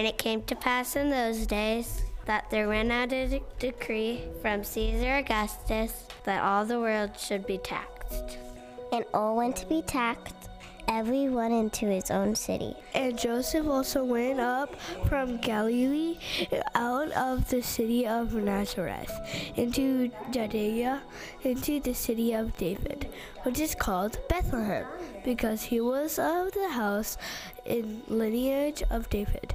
And 0.00 0.06
it 0.06 0.16
came 0.16 0.42
to 0.44 0.56
pass 0.56 0.96
in 0.96 1.10
those 1.10 1.46
days 1.46 2.04
that 2.24 2.48
there 2.48 2.68
went 2.68 2.90
out 2.90 3.12
a 3.12 3.28
de- 3.28 3.42
decree 3.58 4.22
from 4.40 4.64
Caesar 4.64 5.16
Augustus 5.16 6.08
that 6.24 6.42
all 6.42 6.64
the 6.64 6.80
world 6.80 7.18
should 7.18 7.46
be 7.46 7.58
taxed. 7.58 8.38
And 8.94 9.04
all 9.12 9.36
went 9.36 9.56
to 9.56 9.66
be 9.66 9.82
taxed, 9.82 10.48
every 10.88 11.28
one 11.28 11.52
into 11.52 11.84
his 11.84 12.10
own 12.10 12.34
city. 12.34 12.74
And 12.94 13.18
Joseph 13.18 13.66
also 13.66 14.02
went 14.02 14.40
up 14.40 14.74
from 15.06 15.36
Galilee 15.36 16.16
out 16.74 17.10
of 17.12 17.50
the 17.50 17.60
city 17.60 18.06
of 18.06 18.32
Nazareth 18.32 19.12
into 19.56 20.10
Judea, 20.30 21.02
into 21.42 21.78
the 21.78 21.92
city 21.92 22.32
of 22.32 22.56
David, 22.56 23.10
which 23.42 23.60
is 23.60 23.74
called 23.74 24.18
Bethlehem, 24.30 24.86
because 25.26 25.64
he 25.64 25.78
was 25.78 26.18
of 26.18 26.52
the 26.52 26.70
house 26.70 27.18
and 27.66 28.02
lineage 28.08 28.82
of 28.88 29.10
David. 29.10 29.54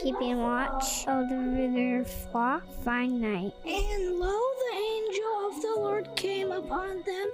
keeping 0.00 0.38
watch 0.38 1.06
over 1.08 1.68
their 1.72 2.04
flock 2.04 2.64
by 2.84 3.06
night. 3.06 3.52
And 3.64 4.18
lo, 4.18 4.32
the 4.32 4.76
angel 4.76 5.48
of 5.48 5.62
the 5.62 5.74
Lord 5.76 6.16
came 6.16 6.52
upon 6.52 7.02
them, 7.02 7.30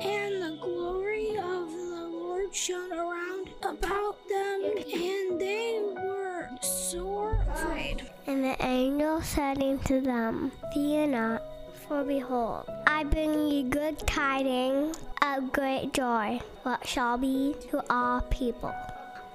and 0.00 0.42
the 0.42 0.58
glory 0.60 1.36
of 1.36 1.70
the 1.70 2.08
Lord 2.12 2.54
shone 2.54 2.92
around 2.92 3.50
about 3.62 4.16
them, 4.28 4.72
and 4.76 5.40
they 5.40 5.80
were 5.94 6.48
sore 6.62 7.44
afraid. 7.52 8.10
And 8.26 8.44
the 8.44 8.56
angel 8.64 9.22
said 9.22 9.62
unto 9.62 10.00
them, 10.00 10.52
Fear 10.72 11.08
not, 11.08 11.42
for 11.86 12.04
behold, 12.04 12.64
I 12.86 13.04
bring 13.04 13.48
you 13.48 13.64
good 13.64 13.98
tidings 14.06 14.96
of 15.22 15.52
great 15.52 15.92
joy, 15.92 16.40
what 16.62 16.86
shall 16.86 17.18
be 17.18 17.54
to 17.70 17.82
all 17.92 18.20
people. 18.22 18.74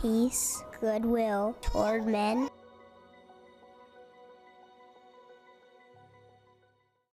peace, 0.00 0.62
goodwill 0.80 1.56
toward 1.60 2.06
men. 2.06 2.48